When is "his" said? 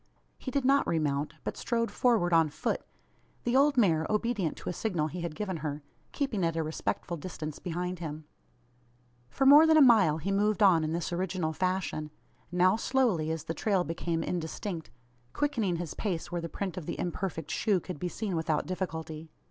15.75-15.93